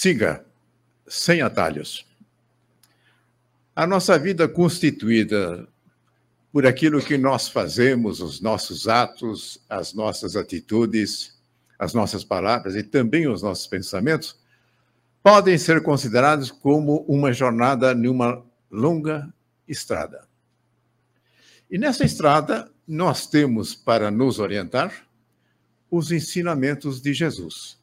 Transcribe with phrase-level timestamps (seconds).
[0.00, 0.46] Siga,
[1.08, 2.06] sem atalhos.
[3.74, 5.66] A nossa vida constituída
[6.52, 11.36] por aquilo que nós fazemos, os nossos atos, as nossas atitudes,
[11.76, 14.38] as nossas palavras e também os nossos pensamentos,
[15.20, 19.28] podem ser considerados como uma jornada numa longa
[19.66, 20.28] estrada.
[21.68, 25.08] E nessa estrada, nós temos para nos orientar
[25.90, 27.77] os ensinamentos de Jesus.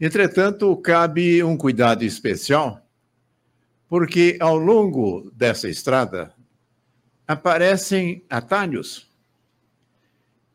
[0.00, 2.86] Entretanto, cabe um cuidado especial,
[3.88, 6.32] porque ao longo dessa estrada
[7.26, 9.10] aparecem atalhos,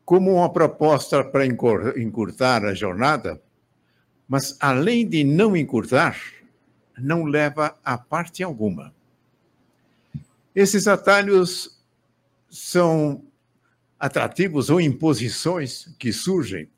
[0.04, 3.40] como uma proposta para encurtar a jornada,
[4.26, 6.18] mas além de não encurtar,
[6.96, 8.94] não leva a parte alguma.
[10.54, 11.82] Esses atalhos
[12.48, 13.22] são
[13.98, 16.68] atrativos ou imposições que surgem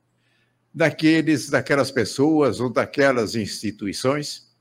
[0.77, 4.55] daqueles, daquelas pessoas ou daquelas instituições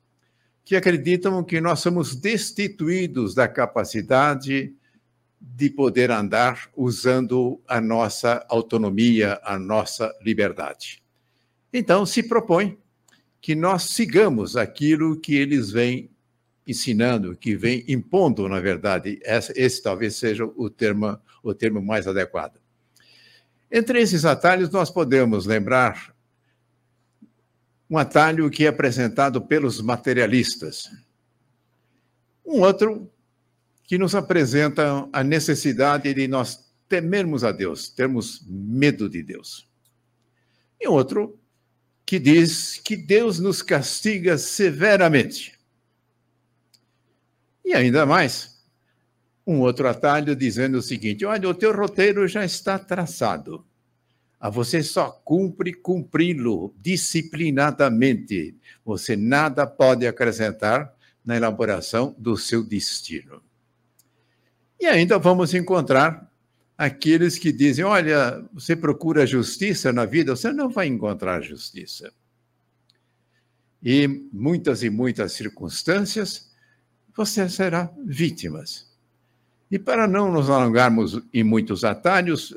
[0.64, 4.74] que acreditam que nós somos destituídos da capacidade
[5.38, 11.02] de poder andar usando a nossa autonomia, a nossa liberdade.
[11.70, 12.78] Então, se propõe
[13.38, 16.10] que nós sigamos aquilo que eles vêm
[16.66, 19.20] ensinando, que vem impondo, na verdade.
[19.22, 22.58] Esse, esse talvez seja o termo, o termo mais adequado.
[23.76, 26.16] Entre esses atalhos, nós podemos lembrar
[27.90, 30.90] um atalho que é apresentado pelos materialistas.
[32.42, 33.12] Um outro
[33.84, 39.68] que nos apresenta a necessidade de nós temermos a Deus, termos medo de Deus.
[40.80, 41.38] E outro
[42.06, 45.52] que diz que Deus nos castiga severamente.
[47.62, 48.55] E ainda mais,
[49.46, 53.64] um outro atalho dizendo o seguinte: olha, o teu roteiro já está traçado.
[54.38, 58.56] A você só cumpre cumpri-lo disciplinadamente.
[58.84, 60.92] Você nada pode acrescentar
[61.24, 63.42] na elaboração do seu destino.
[64.78, 66.30] E ainda vamos encontrar
[66.76, 72.12] aqueles que dizem: olha, você procura justiça na vida, você não vai encontrar justiça.
[73.82, 76.50] E muitas e muitas circunstâncias
[77.16, 78.95] você será vítimas.
[79.70, 82.54] E para não nos alongarmos em muitos atalhos,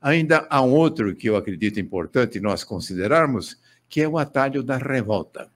[0.00, 4.76] ainda há um outro que eu acredito importante nós considerarmos, que é o atalho da
[4.76, 5.50] revolta.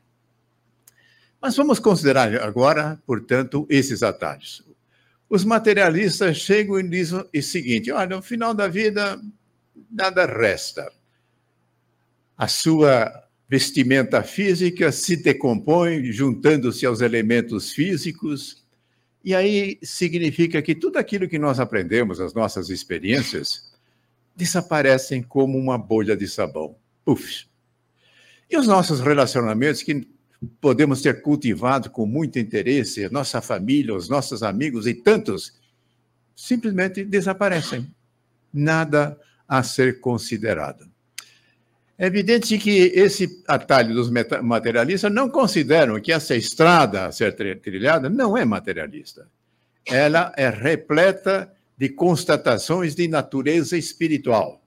[1.41, 4.65] Mas vamos considerar agora, portanto, esses atalhos.
[5.29, 9.21] Os materialistas chegam e dizem o seguinte: olha, no final da vida,
[9.91, 10.91] nada resta.
[12.37, 18.64] A sua vestimenta física se decompõe, juntando-se aos elementos físicos,
[19.25, 23.73] e aí significa que tudo aquilo que nós aprendemos, as nossas experiências,
[24.37, 26.77] desaparecem como uma bolha de sabão.
[27.05, 27.47] Puf!
[28.51, 30.07] E os nossos relacionamentos que
[30.61, 35.59] podemos ter cultivado com muito interesse, nossa família, os nossos amigos e tantos,
[36.37, 37.91] simplesmente desaparecem.
[38.53, 39.19] Nada
[39.49, 40.94] a ser considerado.
[41.97, 44.11] É evidente que esse atalho dos
[44.43, 49.29] materialistas não consideram que essa estrada a ser trilhada não é materialista.
[49.87, 54.61] Ela é repleta de constatações de natureza espiritual.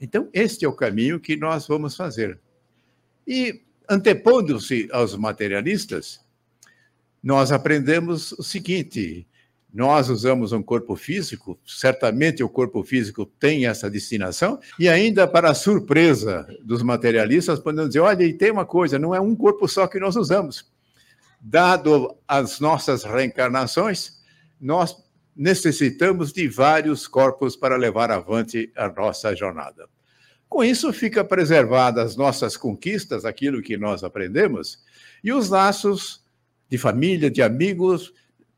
[0.00, 2.38] Então, este é o caminho que nós vamos fazer.
[3.26, 6.20] E, antepondo-se aos materialistas,
[7.22, 9.24] nós aprendemos o seguinte:
[9.72, 15.54] nós usamos um corpo físico, certamente o corpo físico tem essa destinação, e ainda para
[15.54, 19.86] surpresa dos materialistas, podemos dizer: olha, e tem uma coisa, não é um corpo só
[19.86, 20.70] que nós usamos.
[21.40, 24.20] Dado as nossas reencarnações,
[24.60, 24.94] nós
[25.34, 29.88] necessitamos de vários corpos para levar avante a nossa jornada.
[30.48, 34.84] Com isso, fica preservadas as nossas conquistas, aquilo que nós aprendemos,
[35.24, 36.22] e os laços
[36.68, 38.12] de família, de amigos,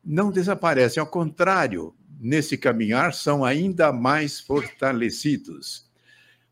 [0.05, 5.89] não desaparecem, ao contrário, nesse caminhar são ainda mais fortalecidos.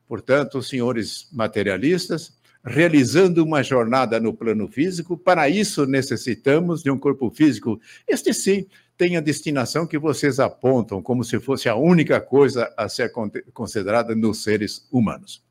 [0.07, 2.35] Portanto, senhores materialistas,
[2.65, 7.79] realizando uma jornada no plano físico, para isso necessitamos de um corpo físico.
[8.07, 8.65] Este sim
[8.97, 13.11] tem a destinação que vocês apontam como se fosse a única coisa a ser
[13.53, 15.43] considerada nos seres humanos.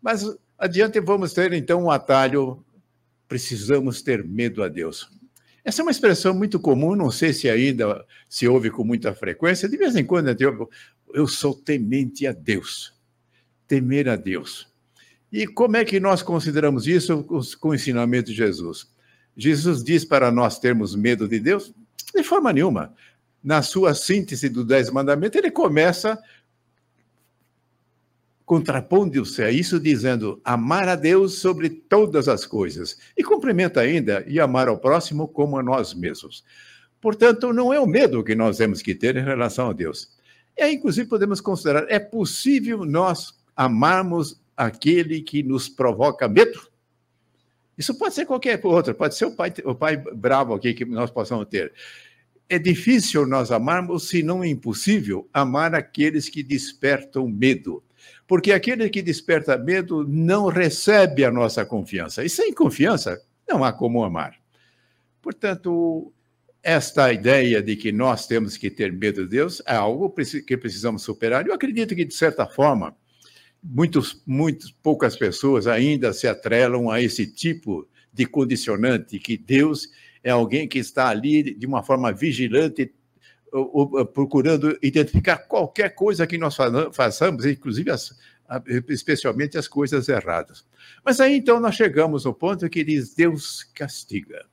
[0.00, 0.24] Mas
[0.58, 2.64] adiante vamos ter então um atalho.
[3.26, 5.10] Precisamos ter medo a Deus.
[5.64, 9.68] Essa é uma expressão muito comum, não sei se ainda se ouve com muita frequência.
[9.68, 10.68] De vez em quando eu
[11.14, 12.92] eu sou temente a Deus.
[13.68, 14.68] Temer a Deus.
[15.32, 17.24] E como é que nós consideramos isso
[17.60, 18.92] com o ensinamento de Jesus?
[19.36, 21.72] Jesus diz para nós termos medo de Deus?
[22.14, 22.92] De forma nenhuma.
[23.42, 26.20] Na sua síntese do Dez Mandamentos, ele começa
[28.44, 32.98] contrapondo-se a isso, dizendo amar a Deus sobre todas as coisas.
[33.16, 36.44] E complementa ainda, e amar ao próximo como a nós mesmos.
[37.00, 40.10] Portanto, não é o medo que nós temos que ter em relação a Deus.
[40.58, 46.68] Aí, inclusive, podemos considerar: é possível nós amarmos aquele que nos provoca medo?
[47.76, 51.10] Isso pode ser qualquer outro, pode ser o pai, o pai bravo aqui que nós
[51.10, 51.72] possamos ter.
[52.48, 57.82] É difícil nós amarmos, se não é impossível, amar aqueles que despertam medo.
[58.26, 62.24] Porque aquele que desperta medo não recebe a nossa confiança.
[62.24, 64.34] E sem confiança, não há como amar.
[65.20, 66.12] Portanto,
[66.62, 70.12] esta ideia de que nós temos que ter medo de Deus é algo
[70.46, 71.46] que precisamos superar.
[71.46, 72.96] Eu acredito que, de certa forma,
[73.62, 79.88] muitos, muitas poucas pessoas ainda se atrelam a esse tipo de condicionante, que Deus
[80.22, 82.92] é alguém que está ali de uma forma vigilante,
[84.12, 86.56] procurando identificar qualquer coisa que nós
[86.92, 88.18] façamos, inclusive as,
[88.88, 90.64] especialmente as coisas erradas.
[91.04, 94.44] Mas aí então nós chegamos ao ponto que diz: Deus castiga.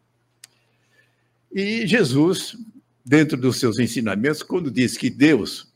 [1.52, 2.56] E Jesus,
[3.04, 5.72] dentro dos seus ensinamentos, quando diz que Deus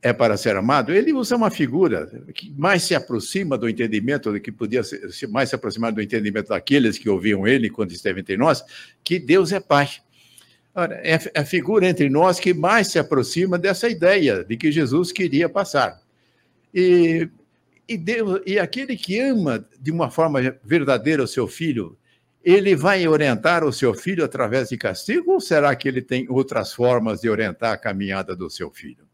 [0.00, 4.50] é para ser amado, ele usa uma figura que mais se aproxima do entendimento, que
[4.50, 8.64] podia ser, mais se aproximar do entendimento daqueles que ouviam ele quando esteve entre nós,
[9.04, 9.88] que Deus é Pai.
[10.74, 15.12] Ora, é a figura entre nós que mais se aproxima dessa ideia de que Jesus
[15.12, 16.00] queria passar.
[16.74, 17.28] E,
[17.86, 21.98] e, Deus, e aquele que ama de uma forma verdadeira o seu filho,
[22.42, 26.72] ele vai orientar o seu filho através de castigo ou será que ele tem outras
[26.72, 29.06] formas de orientar a caminhada do seu filho?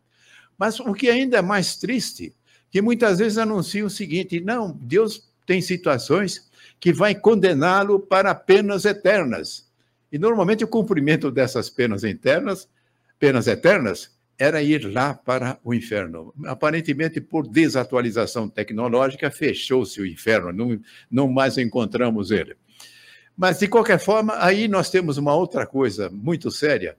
[0.57, 2.35] Mas o que ainda é mais triste,
[2.71, 6.49] que muitas vezes anuncia o seguinte: não, Deus tem situações
[6.81, 9.68] que vai condená-lo para penas eternas.
[10.11, 12.69] E normalmente o cumprimento dessas penas internas,
[13.19, 16.33] penas eternas, era ir lá para o inferno.
[16.47, 22.57] Aparentemente, por desatualização tecnológica, fechou-se o inferno, não, não mais encontramos ele.
[23.37, 26.97] Mas, de qualquer forma, aí nós temos uma outra coisa muito séria.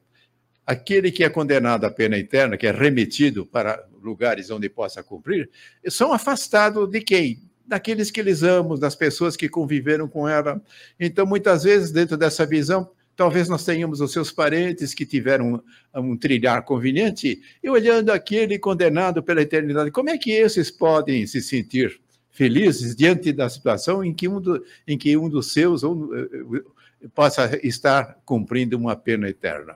[0.66, 5.50] Aquele que é condenado à pena eterna, que é remetido para lugares onde possa cumprir,
[5.88, 7.42] são afastados de quem?
[7.66, 10.62] Daqueles que eles amam, das pessoas que conviveram com ela.
[11.00, 12.90] Então, muitas vezes, dentro dessa visão,
[13.20, 15.62] talvez nós tenhamos os seus parentes que tiveram
[15.94, 21.28] um, um, trilhar conveniente, e olhando aquele condenado pela eternidade, como é que esses podem
[21.28, 22.00] se sentir
[22.32, 27.08] felizes diante da situação em que um, do, em que um dos seus eh, eh,
[27.14, 29.76] possa estar cumprindo uma pena eterna.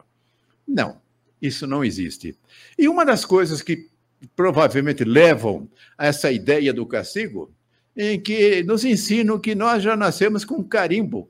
[0.65, 1.01] Não,
[1.41, 2.37] isso não existe.
[2.79, 3.89] E uma das coisas que
[4.37, 7.51] provavelmente levam a essa ideia do castigo,
[7.93, 11.29] em que nos ensinam que nós já nascemos com carimbo,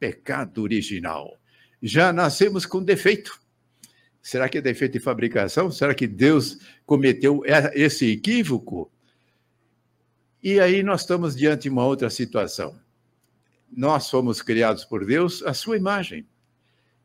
[0.00, 1.38] pecado original.
[1.86, 3.38] Já nascemos com defeito.
[4.22, 5.70] Será que é defeito de fabricação?
[5.70, 7.42] Será que Deus cometeu
[7.74, 8.90] esse equívoco?
[10.42, 12.80] E aí nós estamos diante de uma outra situação.
[13.70, 16.26] Nós fomos criados por Deus à sua imagem.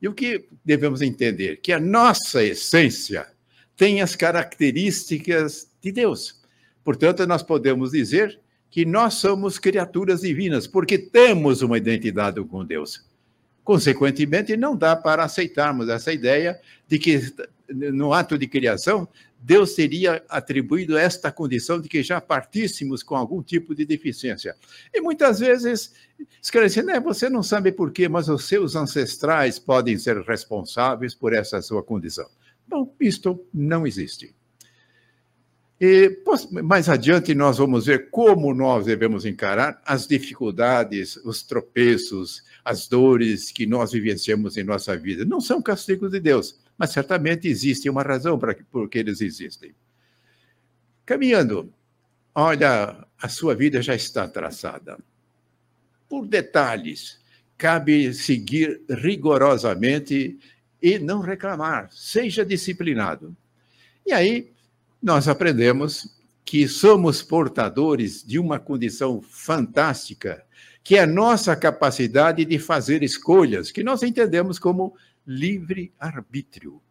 [0.02, 1.58] E o que devemos entender?
[1.58, 3.28] Que a nossa essência
[3.76, 6.42] tem as características de Deus.
[6.86, 8.40] Portanto, nós podemos dizer
[8.72, 13.09] que nós somos criaturas divinas, porque temos uma identidade com Deus.
[13.70, 17.22] Consequentemente, não dá para aceitarmos essa ideia de que,
[17.72, 19.08] no ato de criação,
[19.40, 24.56] Deus teria atribuído esta condição de que já partíssemos com algum tipo de deficiência.
[24.92, 25.94] E muitas vezes
[26.42, 31.32] esclarece, né, você não sabe por quê, mas os seus ancestrais podem ser responsáveis por
[31.32, 32.28] essa sua condição.
[32.68, 34.34] Bom, isto não existe.
[35.82, 36.22] E
[36.62, 43.50] mais adiante nós vamos ver como nós devemos encarar as dificuldades, os tropeços, as dores
[43.50, 45.24] que nós vivenciamos em nossa vida.
[45.24, 49.22] Não são castigos de Deus, mas certamente existe uma razão para que, por que eles
[49.22, 49.74] existem.
[51.06, 51.74] Caminhando,
[52.36, 55.00] olha, a sua vida já está traçada.
[56.10, 57.20] Por detalhes,
[57.58, 60.38] cabe seguir rigorosamente
[60.82, 63.36] e não reclamar, seja disciplinado.
[64.06, 64.52] E aí,
[65.02, 70.44] nós aprendemos que somos portadores de uma condição fantástica,
[70.84, 76.82] que é a nossa capacidade de fazer escolhas, que nós entendemos como livre-arbítrio.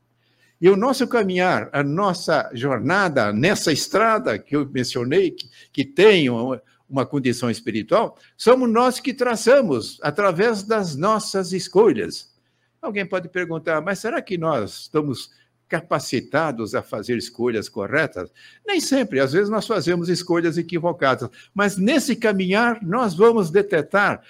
[0.61, 6.31] E o nosso caminhar, a nossa jornada nessa estrada que eu mencionei, que, que tem
[6.31, 12.33] uma, uma condição espiritual, somos nós que traçamos através das nossas escolhas.
[12.81, 15.31] Alguém pode perguntar, mas será que nós estamos
[15.69, 18.31] capacitados a fazer escolhas corretas?
[18.67, 24.23] Nem sempre, às vezes nós fazemos escolhas equivocadas, mas nesse caminhar nós vamos detectar,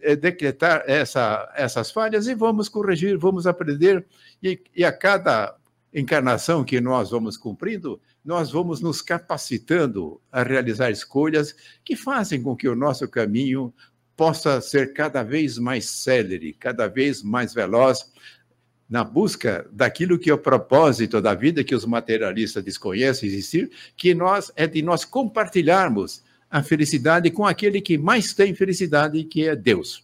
[0.00, 4.06] é, decretar essa, essas falhas e vamos corrigir, vamos aprender,
[4.42, 5.54] e, e a cada
[5.92, 11.54] encarnação que nós vamos cumprindo, nós vamos nos capacitando a realizar escolhas
[11.84, 13.72] que fazem com que o nosso caminho
[14.18, 18.10] possa ser cada vez mais célere, cada vez mais veloz,
[18.88, 24.14] na busca daquilo que é o propósito da vida que os materialistas desconhecem existir, que
[24.14, 29.54] nós é de nós compartilharmos a felicidade com aquele que mais tem felicidade, que é
[29.54, 30.02] Deus.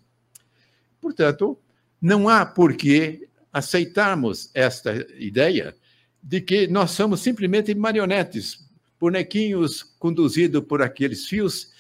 [1.01, 1.59] Portanto,
[2.01, 5.75] não há por que aceitarmos esta ideia
[6.23, 8.69] de que nós somos simplesmente marionetes,
[9.01, 11.73] bonequinhos conduzidos por aqueles fios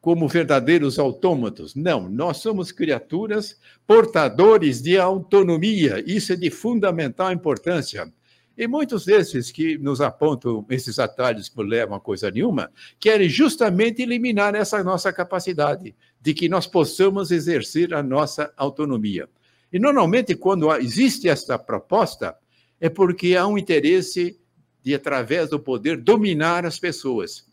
[0.00, 1.74] como verdadeiros autômatos.
[1.74, 6.02] Não, nós somos criaturas portadores de autonomia.
[6.06, 8.10] Isso é de fundamental importância.
[8.56, 14.02] E muitos desses que nos apontam esses atalhos que levam a coisa nenhuma, querem justamente
[14.02, 19.28] eliminar essa nossa capacidade de que nós possamos exercer a nossa autonomia.
[19.72, 22.36] E normalmente, quando existe essa proposta,
[22.80, 24.38] é porque há um interesse
[24.82, 27.46] de, através do poder, dominar as pessoas.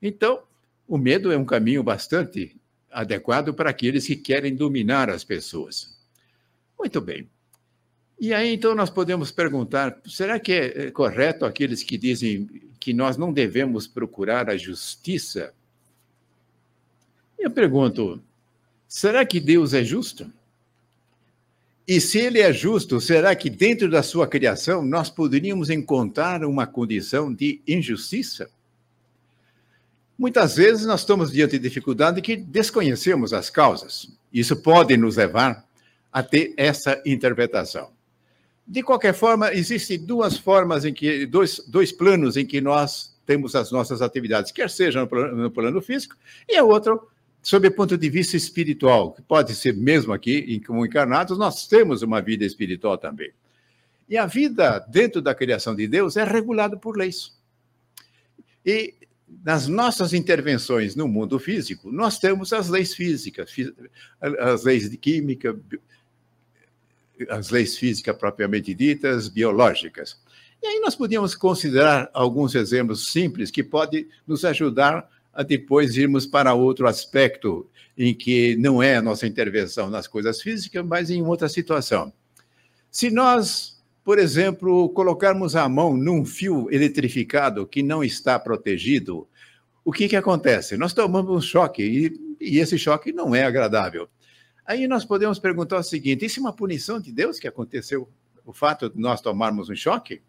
[0.00, 0.42] Então,
[0.92, 2.54] o medo é um caminho bastante
[2.90, 5.98] adequado para aqueles que querem dominar as pessoas.
[6.78, 7.26] Muito bem.
[8.20, 12.46] E aí, então, nós podemos perguntar: será que é correto aqueles que dizem
[12.78, 15.54] que nós não devemos procurar a justiça?
[17.38, 18.22] Eu pergunto:
[18.86, 20.30] será que Deus é justo?
[21.88, 26.66] E se ele é justo, será que dentro da sua criação nós poderíamos encontrar uma
[26.66, 28.50] condição de injustiça?
[30.22, 34.08] Muitas vezes nós estamos diante de dificuldade que desconhecemos as causas.
[34.32, 35.66] Isso pode nos levar
[36.12, 37.90] a ter essa interpretação.
[38.64, 43.56] De qualquer forma, existem duas formas em que, dois, dois planos em que nós temos
[43.56, 46.14] as nossas atividades, quer seja no plano, no plano físico,
[46.48, 46.96] e a outra
[47.42, 52.00] sob o ponto de vista espiritual, que pode ser mesmo aqui, como encarnados, nós temos
[52.00, 53.32] uma vida espiritual também.
[54.08, 57.36] E a vida dentro da criação de Deus é regulada por leis.
[58.64, 58.94] E
[59.44, 63.54] nas nossas intervenções no mundo físico, nós temos as leis físicas,
[64.20, 65.58] as leis de química,
[67.28, 70.20] as leis físicas propriamente ditas, biológicas.
[70.62, 76.26] E aí nós podíamos considerar alguns exemplos simples que podem nos ajudar a depois irmos
[76.26, 81.22] para outro aspecto em que não é a nossa intervenção nas coisas físicas, mas em
[81.22, 82.12] outra situação.
[82.90, 89.28] Se nós, por exemplo, colocarmos a mão num fio eletrificado que não está protegido,
[89.84, 90.76] o que, que acontece?
[90.76, 94.08] Nós tomamos um choque e, e esse choque não é agradável.
[94.66, 98.08] Aí nós podemos perguntar o seguinte: isso é uma punição de Deus que aconteceu,
[98.44, 100.20] o fato de nós tomarmos um choque?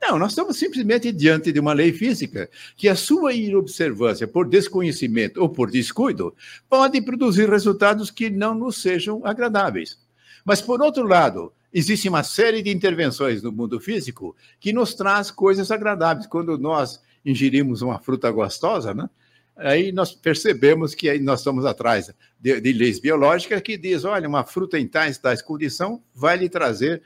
[0.00, 5.40] Não, nós estamos simplesmente diante de uma lei física que a sua inobservância por desconhecimento
[5.40, 6.34] ou por descuido
[6.68, 9.98] pode produzir resultados que não nos sejam agradáveis.
[10.48, 15.30] Mas, por outro lado, existe uma série de intervenções no mundo físico que nos traz
[15.30, 16.26] coisas agradáveis.
[16.26, 19.10] Quando nós ingerimos uma fruta gostosa, né?
[19.54, 24.26] aí nós percebemos que aí nós estamos atrás de, de leis biológicas que diz, olha,
[24.26, 27.02] uma fruta em tais, tais condição vai lhe trazer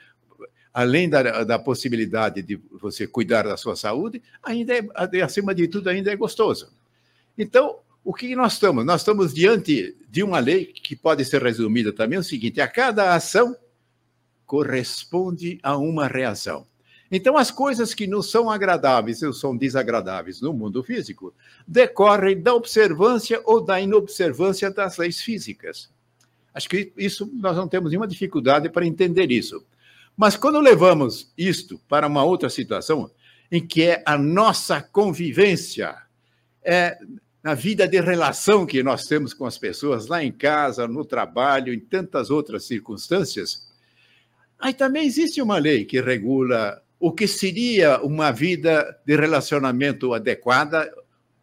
[0.72, 5.90] além da, da possibilidade de você cuidar da sua saúde, ainda é, acima de tudo,
[5.90, 6.72] ainda é gostoso.
[7.36, 8.84] Então, o que nós estamos?
[8.84, 13.14] Nós estamos diante de uma lei que pode ser resumida também o seguinte: a cada
[13.14, 13.56] ação
[14.44, 16.66] corresponde a uma reação.
[17.10, 21.34] Então, as coisas que não são agradáveis ou são desagradáveis no mundo físico
[21.68, 25.90] decorrem da observância ou da inobservância das leis físicas.
[26.54, 29.62] Acho que isso nós não temos nenhuma dificuldade para entender isso.
[30.16, 33.10] Mas quando levamos isto para uma outra situação,
[33.50, 35.94] em que é a nossa convivência,
[36.62, 36.98] é
[37.42, 41.74] na vida de relação que nós temos com as pessoas, lá em casa, no trabalho,
[41.74, 43.68] em tantas outras circunstâncias,
[44.58, 50.88] aí também existe uma lei que regula o que seria uma vida de relacionamento adequada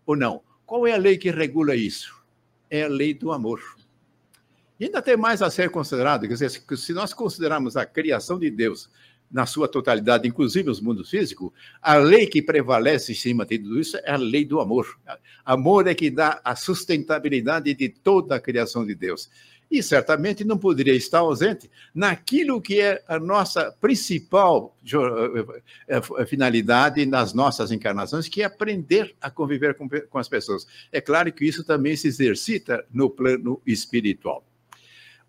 [0.06, 0.41] ou não.
[0.65, 2.24] Qual é a lei que regula isso?
[2.70, 3.60] É a lei do amor.
[4.79, 8.50] E ainda tem mais a ser considerado, quer dizer, se nós considerarmos a criação de
[8.50, 8.89] Deus
[9.32, 13.80] na sua totalidade, inclusive os mundos físicos, a lei que prevalece em cima de tudo
[13.80, 15.00] isso é a lei do amor.
[15.46, 19.30] Amor é que dá a sustentabilidade de toda a criação de Deus.
[19.72, 27.06] E certamente não poderia estar ausente naquilo que é a nossa principal eh, eh, finalidade
[27.06, 30.66] nas nossas encarnações, que é aprender a conviver com, as pessoas.
[30.92, 34.44] É claro que isso também se exercita no plano espiritual.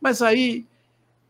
[0.01, 0.67] Mas aí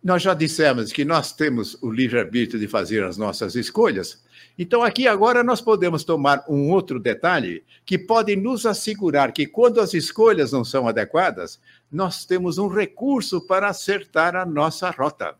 [0.03, 4.23] nós já dissemos que nós temos o livre-arbítrio de fazer as nossas escolhas.
[4.59, 9.81] Então, aqui agora nós podemos tomar um outro detalhe que pode nos assegurar que, quando
[9.81, 11.61] as escolhas não são adequadas,
[11.93, 15.35] nós temos um recurso para acertar a nossa rota.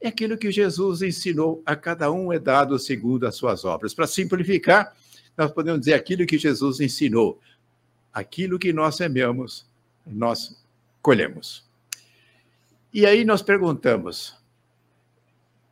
[0.00, 3.94] É aquilo que Jesus ensinou, a cada um é dado segundo as suas obras.
[3.94, 4.94] Para simplificar,
[5.36, 7.40] nós podemos dizer aquilo que Jesus ensinou.
[8.12, 9.66] Aquilo que nós sememos,
[10.06, 10.62] nós
[11.02, 11.65] colhemos.
[12.96, 14.34] E aí nós perguntamos: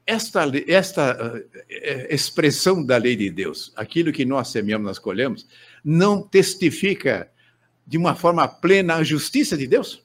[0.06, 5.48] esta, esta eh, expressão da lei de Deus, aquilo que nós semeamos, nós colhemos,
[5.82, 7.32] não testifica
[7.86, 10.04] de uma forma plena a justiça de Deus?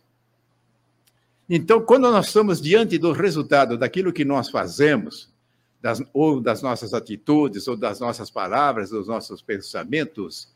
[1.49, 5.29] Então, quando nós estamos diante do resultado daquilo que nós fazemos,
[5.81, 10.55] das, ou das nossas atitudes, ou das nossas palavras, dos nossos pensamentos,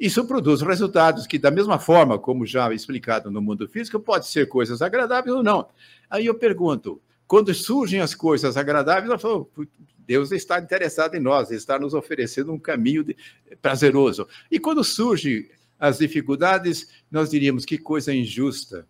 [0.00, 4.48] isso produz resultados que, da mesma forma como já explicado no mundo físico, pode ser
[4.48, 5.68] coisas agradáveis ou não.
[6.08, 9.50] Aí eu pergunto, quando surgem as coisas agradáveis, eu falo,
[9.98, 13.16] Deus está interessado em nós, está nos oferecendo um caminho de,
[13.60, 14.26] prazeroso.
[14.50, 18.88] E quando surgem as dificuldades, nós diríamos que coisa injusta.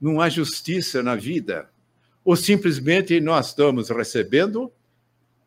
[0.00, 1.68] Não há justiça na vida
[2.24, 4.72] ou simplesmente nós estamos recebendo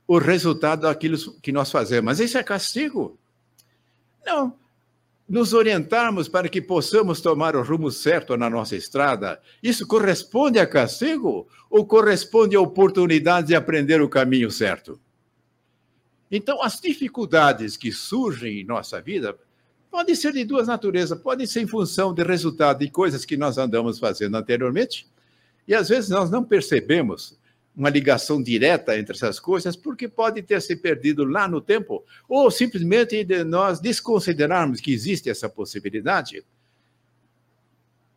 [0.08, 2.06] o resultado daquilo que nós fazemos.
[2.06, 3.18] Mas isso é castigo?
[4.25, 4.58] Não.
[5.27, 10.68] Nos orientarmos para que possamos tomar o rumo certo na nossa estrada, isso corresponde a
[10.68, 15.00] castigo ou corresponde a oportunidade de aprender o caminho certo?
[16.30, 19.38] Então, as dificuldades que surgem em nossa vida
[19.89, 23.58] podem ser de duas naturezas, podem ser em função de resultado de coisas que nós
[23.58, 25.08] andamos fazendo anteriormente,
[25.68, 27.38] e às vezes nós não percebemos
[27.75, 32.51] uma ligação direta entre essas coisas, porque pode ter se perdido lá no tempo, ou
[32.51, 36.44] simplesmente de nós desconsiderarmos que existe essa possibilidade.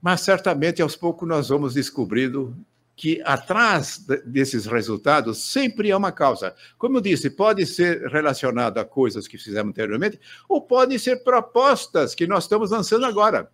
[0.01, 2.55] Mas certamente aos poucos nós vamos descobrindo
[2.95, 6.55] que atrás desses resultados sempre há uma causa.
[6.79, 12.15] Como eu disse, pode ser relacionado a coisas que fizemos anteriormente, ou pode ser propostas
[12.15, 13.51] que nós estamos lançando agora.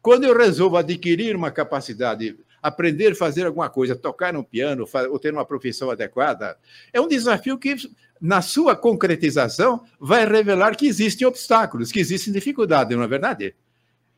[0.00, 5.18] Quando eu resolvo adquirir uma capacidade aprender a fazer alguma coisa, tocar no piano ou
[5.18, 6.56] ter uma profissão adequada,
[6.92, 7.74] é um desafio que,
[8.20, 13.54] na sua concretização, vai revelar que existem obstáculos, que existem dificuldades, não é verdade?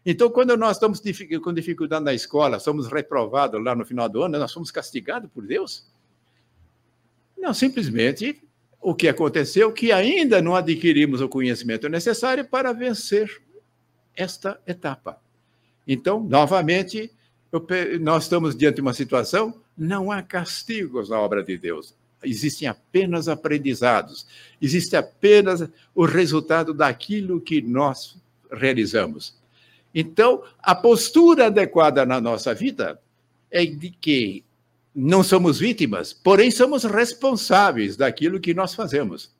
[0.04, 1.00] Então, quando nós estamos
[1.42, 5.46] com dificuldade na escola, somos reprovados lá no final do ano, nós somos castigados por
[5.46, 5.90] Deus?
[7.38, 8.42] Não, simplesmente
[8.78, 13.42] o que aconteceu que ainda não adquirimos o conhecimento necessário para vencer
[14.14, 15.18] esta etapa.
[15.88, 17.11] Então, novamente,
[18.01, 21.95] nós estamos diante de uma situação, não há castigos na obra de Deus.
[22.23, 24.27] Existem apenas aprendizados,
[24.61, 28.17] existe apenas o resultado daquilo que nós
[28.51, 29.37] realizamos.
[29.95, 33.01] Então, a postura adequada na nossa vida
[33.51, 34.45] é de que
[34.95, 39.33] não somos vítimas, porém somos responsáveis daquilo que nós fazemos.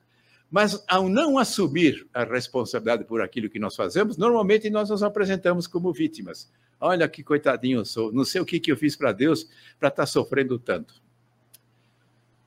[0.49, 5.65] Mas ao não assumir a responsabilidade por aquilo que nós fazemos, normalmente nós nos apresentamos
[5.65, 6.49] como vítimas.
[6.79, 9.45] Olha que coitadinho eu sou, não sei o que, que eu fiz para Deus
[9.79, 11.01] para estar tá sofrendo tanto.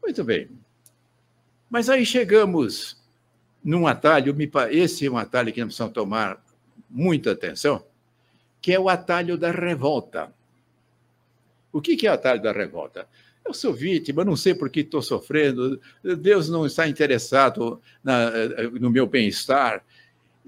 [0.03, 0.49] Muito bem.
[1.69, 2.99] Mas aí chegamos
[3.63, 4.35] num atalho,
[4.71, 6.43] esse é um atalho que nós precisamos tomar
[6.89, 7.85] muita atenção,
[8.61, 10.33] que é o atalho da revolta.
[11.73, 13.07] O que é o atalho da revolta?
[13.45, 18.31] Eu sou vítima, não sei por que estou sofrendo, Deus não está interessado na,
[18.79, 19.85] no meu bem-estar,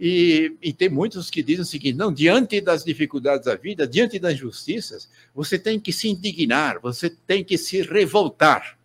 [0.03, 4.19] e, e, tem muitos que dizem o seguinte: não, diante das dificuldades da vida, diante
[4.19, 8.79] das injustiças, você tem que se indignar, você tem que se revoltar.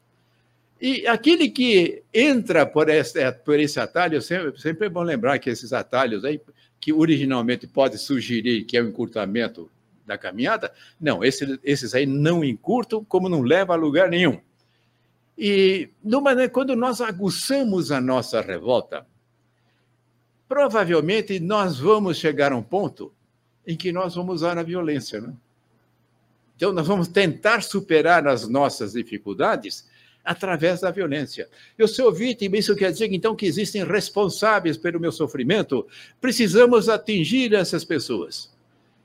[0.79, 5.49] E aquele que entra por esse, por esse atalho, sempre, sempre é bom lembrar que
[5.49, 6.41] esses atalhos aí,
[6.81, 9.71] que originalmente pode sugerir que é o encurtamento
[10.05, 14.37] da caminhada, não, esses, esses aí não encurtam, como não leva a lugar nenhum.
[15.37, 19.07] E numa, quando nós aguçamos a nossa revolta,
[20.47, 23.11] provavelmente nós vamos chegar a um ponto
[23.65, 25.19] em que nós vamos usar a violência.
[25.19, 25.33] Né?
[26.55, 29.87] Então, nós vamos tentar superar as nossas dificuldades
[30.23, 31.47] através da violência.
[31.77, 35.87] Eu sou vítima, isso quer dizer então que existem responsáveis pelo meu sofrimento.
[36.19, 38.51] Precisamos atingir essas pessoas.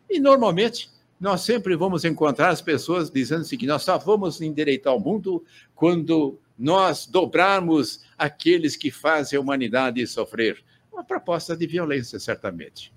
[0.09, 0.88] E normalmente
[1.20, 5.44] nós sempre vamos encontrar as pessoas dizendo assim, que nós só vamos endireitar o mundo
[5.74, 10.62] quando nós dobrarmos aqueles que fazem a humanidade sofrer
[11.00, 12.92] uma proposta de violência, certamente.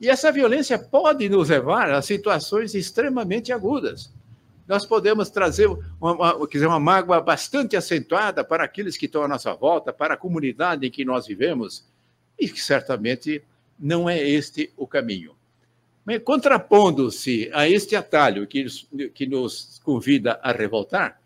[0.00, 4.10] E essa violência pode nos levar a situações extremamente agudas.
[4.66, 5.66] Nós podemos trazer
[6.00, 10.16] uma, uma, uma mágoa bastante acentuada para aqueles que estão à nossa volta, para a
[10.16, 11.84] comunidade em que nós vivemos,
[12.38, 13.42] e que certamente
[13.78, 15.36] não é este o caminho.
[16.24, 18.64] Contrapondo-se a este atalho que,
[19.12, 21.20] que nos convida a revoltar,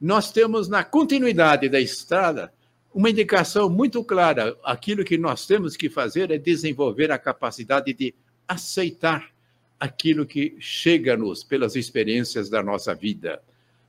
[0.00, 2.52] nós temos na continuidade da estrada
[2.94, 4.56] uma indicação muito clara.
[4.64, 8.14] Aquilo que nós temos que fazer é desenvolver a capacidade de
[8.46, 9.30] aceitar
[9.78, 13.42] aquilo que chega-nos pelas experiências da nossa vida.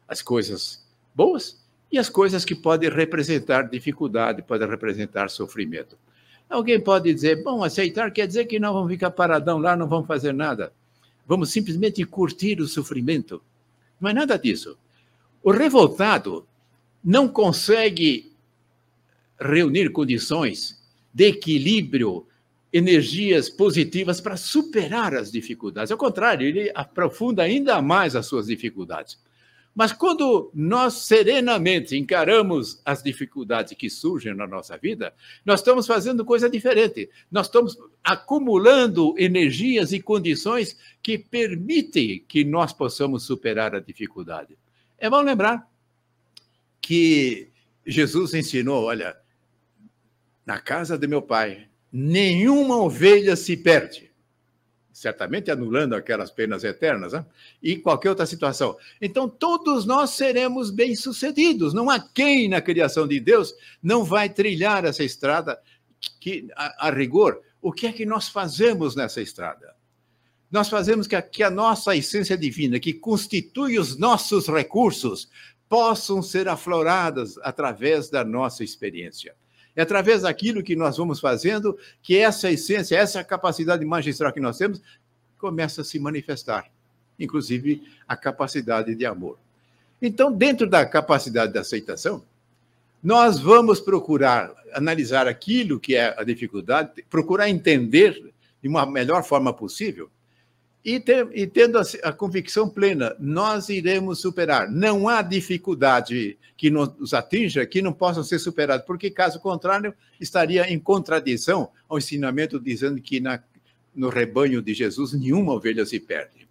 [0.08, 0.86] As coisas
[1.16, 1.60] boas
[1.92, 5.98] e as coisas que podem representar dificuldade, podem representar sofrimento.
[6.50, 10.08] Alguém pode dizer, bom, aceitar quer dizer que não vamos ficar paradão lá, não vamos
[10.08, 10.74] fazer nada.
[11.28, 13.42] Vamos simplesmente curtir o sofrimento.
[14.02, 14.78] Não é nada disso.
[15.44, 16.48] O revoltado
[17.04, 18.32] não consegue
[19.40, 20.80] reunir condições
[21.14, 22.28] de equilíbrio,
[22.72, 25.92] energias positivas para superar as dificuldades.
[25.92, 29.18] Ao contrário, ele aprofunda ainda mais as suas dificuldades.
[29.74, 35.14] Mas quando nós serenamente encaramos as dificuldades que surgem na nossa vida,
[35.46, 37.10] nós estamos fazendo coisa diferente.
[37.32, 44.58] Nós estamos acumulando energias e condições que permitem que nós possamos superar a dificuldade.
[44.98, 45.66] É bom lembrar
[46.82, 47.48] que
[47.86, 49.16] Jesus ensinou: olha,
[50.50, 54.10] na casa de meu pai, nenhuma ovelha se perde
[54.92, 57.26] certamente anulando aquelas penas eternas, né?
[57.64, 58.76] e qualquer outra situação.
[59.00, 61.74] Então, todos nós seremos bem-sucedidos.
[61.74, 65.58] Não há quem na criação de Deus não vai trilhar essa estrada
[66.20, 67.40] que, a, a rigor.
[67.62, 69.74] O que é que nós fazemos nessa estrada?
[70.52, 75.30] Nós fazemos que a, que a nossa essência divina, que constitui os nossos recursos,
[75.70, 79.34] possam ser afloradas através da nossa experiência.
[79.80, 84.58] É através daquilo que nós vamos fazendo que essa essência, essa capacidade magistral que nós
[84.58, 84.82] temos,
[85.38, 86.70] começa a se manifestar,
[87.18, 89.40] inclusive a capacidade de amor.
[90.02, 92.26] Então, dentro da capacidade de aceitação,
[93.02, 99.54] nós vamos procurar analisar aquilo que é a dificuldade, procurar entender de uma melhor forma
[99.54, 100.12] possível
[100.96, 104.70] e, ter, e tendo a, a, convicção plena, nós iremos superar.
[104.70, 110.72] Não há dificuldade que nos atinja que não possa ser superada, porque, caso contrário, estaria
[110.72, 113.42] em contradição ao ensinamento dizendo que na,
[113.96, 116.48] no rebanho de Jesus nenhuma ovelha se perde.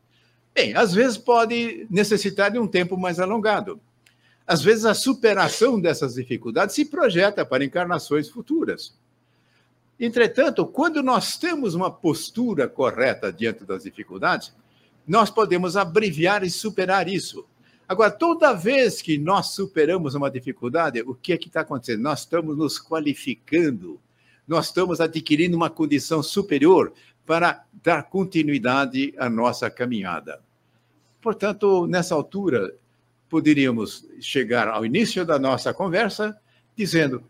[0.55, 3.81] Bem, às vezes pode necessitar de um tempo mais alongado.
[4.47, 8.97] Às vezes a superação dessas dificuldades se projeta para encarnações futuras.
[9.99, 14.53] Entretanto, quando nós temos uma postura correta diante das dificuldades,
[15.07, 17.45] nós podemos abreviar e superar isso.
[17.89, 22.03] Agora, toda vez que nós superamos uma dificuldade, o que é que está acontecendo?
[22.03, 23.99] Nós estamos nos qualificando,
[24.47, 26.93] nós estamos adquirindo uma condição superior
[27.27, 30.41] para dar continuidade à nossa caminhada.
[31.21, 32.75] Portanto, nessa altura,
[33.29, 36.39] poderíamos chegar ao início da nossa conversa
[36.77, 37.23] dizendo: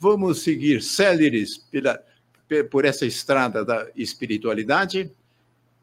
[0.00, 2.02] vamos seguir céleres pela,
[2.70, 5.12] por essa estrada da espiritualidade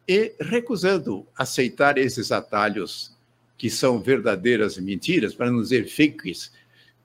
[0.08, 3.16] e recusando aceitar esses atalhos
[3.58, 6.52] que são verdadeiras mentiras, para não dizer fakes,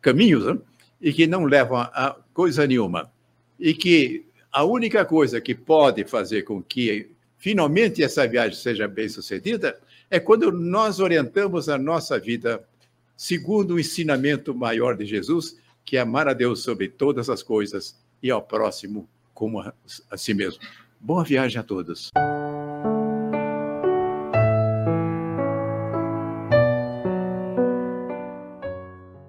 [0.00, 0.58] caminhos, né?
[1.00, 3.10] e que não levam a coisa nenhuma.
[3.58, 9.08] E que a única coisa que pode fazer com que finalmente essa viagem seja bem
[9.08, 9.78] sucedida
[10.10, 12.62] é quando nós orientamos a nossa vida
[13.16, 18.00] segundo o ensinamento maior de Jesus, que é amar a Deus sobre todas as coisas
[18.22, 19.74] e ao próximo como a,
[20.10, 20.62] a si mesmo.
[21.00, 22.10] Boa viagem a todos.